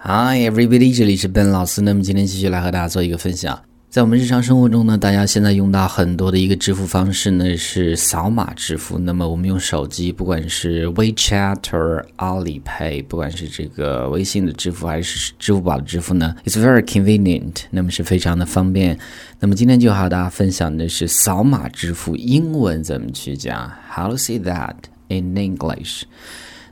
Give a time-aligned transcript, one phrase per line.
[0.00, 1.82] Hi everybody，这里是 Ben 老师。
[1.82, 3.60] 那么今天继续来和大家做一个分享。
[3.90, 8.96] 在我们日常生活中呢，大家现在用到很多的一个支付方式呢是扫码支付。
[8.96, 18.96] 那么我们用手机，不管是 WeChat 或 AliPay，不管是这个微信的支付还是支付宝的支付呢，it's very convenient，那么是非常的方便。
[19.40, 24.74] 那么今天就和大家分享的是扫码支付英文怎么去讲，How to say that
[25.08, 26.04] in English。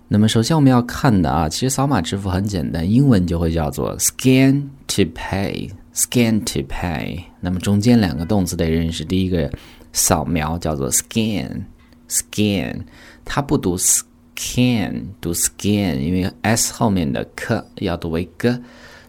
[0.09, 5.71] 那么首先我们要看的啊，其实扫码支付很简单，英文就会叫做 Scan to Pay。
[5.97, 9.03] Scan to pay，那么中间两个动词得认识。
[9.03, 9.51] 第一个
[9.95, 12.83] 扫描叫做 scan，scan，
[13.25, 18.55] 它不读 scan，读 scan，因为 s 后面的 k 要读为 g，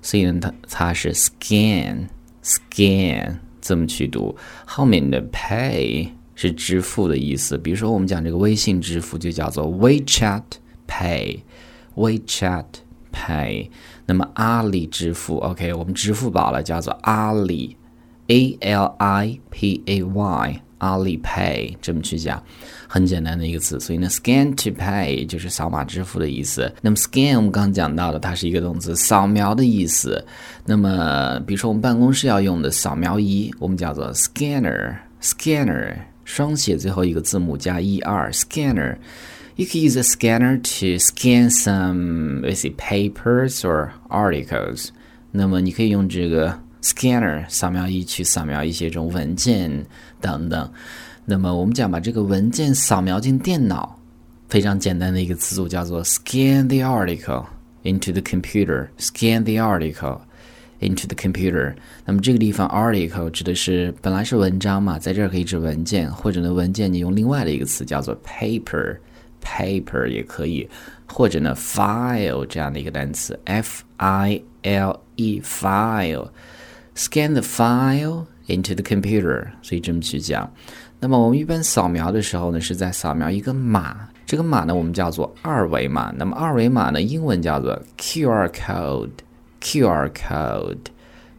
[0.02, 2.08] 所以呢它它是 scan，scan
[3.60, 4.34] 这么去读。
[4.66, 10.44] 后面的 pay 是支付的意思，比如说我们讲这个微信支付就叫做 WeChat
[10.88, 12.66] Pay，WeChat。
[13.10, 13.70] Pay，
[14.06, 17.76] 那么阿里支付，OK，我们支付宝了，叫做阿里
[18.28, 22.44] ，A L I P A Y，阿里 Pay，这么去讲，
[22.88, 23.80] 很简单的一个词。
[23.80, 26.72] 所以呢，Scan to Pay 就是扫码支付的意思。
[26.80, 30.24] 那么 Scan 我们刚刚讲到的，它是一个动词，扫描的意思。
[30.64, 38.98] 那么比如说我们办公室要用的扫描仪，我们叫做 Scanner，Scanner，双写最后一个字母加 er，Scanner。
[39.57, 44.89] You can use a scanner to scan some, let's say, papers or articles.
[45.31, 49.87] 那么你可以用这个 scanner 扫描仪去扫描一些这种文件
[50.21, 50.73] 等等。
[51.25, 53.99] 那么我们讲把这个文件扫描进电脑，
[54.49, 57.45] 非常简单的一个词组叫做 scan the article
[57.85, 58.89] into the computer.
[58.99, 60.21] Scan the article
[60.81, 61.75] into the computer。
[62.05, 68.97] 那么这个地方 article 指的是本来是文章嘛，在这儿可以指文件，或者呢文件你用另外的一个词叫做 paper。
[69.48, 70.68] Paper 也可以，
[71.08, 80.52] 或者呢，file 这样的一个单词，f i l e file，scan the file into the computer，所以这么去讲。
[81.00, 86.14] 那么我们一般扫描的时候呢，是在扫描一个码，这个码呢我们叫做二维码。
[86.18, 90.78] 那么二维码呢，英文叫做 QR code，QR code。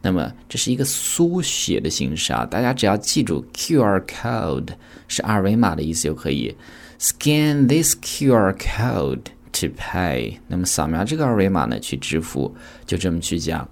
[0.01, 4.69] 那么这是一个缩写的形式啊，大家只要记住 QR code
[5.07, 6.55] 是二维码的意思就可以。
[6.99, 9.23] Scan this QR code
[9.53, 10.37] to pay。
[10.47, 12.53] 那么扫描这个二维码呢，去支付，
[12.85, 13.67] 就这么去讲。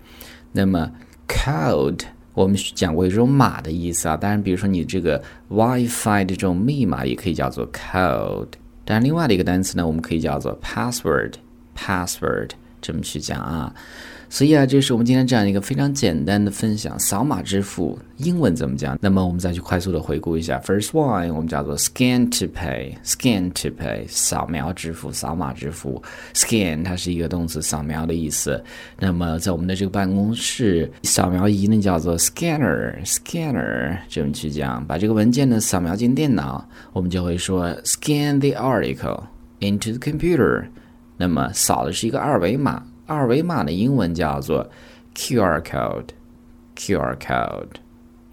[0.54, 0.92] 那么
[1.28, 2.02] code
[2.34, 4.16] 我们讲过这种码的意思啊。
[4.16, 8.54] 当然，比如说你这个 WiFi 的这种密码也可以叫做 code。
[8.86, 12.52] 当然，另外的一个单词呢，我们可以叫做 password，password
[12.82, 13.74] 这么去讲啊。
[14.30, 17.00] 所以啊，这是我们今天这样一个非常简单的分享。
[17.00, 19.00] 扫码支付英文怎么讲？
[19.00, 20.60] 那么我们再去快速的回顾一下。
[20.66, 26.04] First one，我们叫做 scan to pay，scan to pay，扫描支付，扫码支付。
[26.34, 28.62] Scan 它是一个动词，扫描的意思。
[29.00, 34.86] 那么在我们的这个办公室，扫描仪呢叫做 scanner，scanner 这么去讲。
[34.86, 39.24] 把这个文件呢扫描进电脑，我们就会说 scan the article
[39.62, 40.66] into the computer。
[41.18, 42.84] 那么扫的是一个二维码。
[43.06, 44.70] 二维码的英文叫做
[45.16, 47.68] QR code，QR code。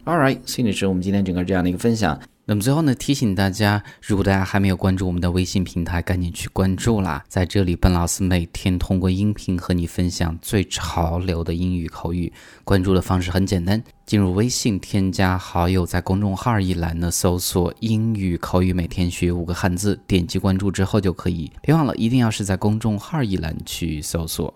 [0.05, 2.21] All right，所以这是我们今天整个这样的一个分享。
[2.47, 7.25] 那么最后呢，提醒大家，如果大家还没有关注我们的微信平台，赶紧去关注啦！
[7.27, 12.31] 在这里，笨老师每天通过音频和你分享最潮流的英语口语。
[12.62, 21.50] 关注的方式很简单，进入微信，添加好友，在公众号一栏呢搜索“英语口语每天学五个汉字”，点击关注之后就可以。
[21.62, 24.53] 别忘了，一定要是在公众号一栏去搜索。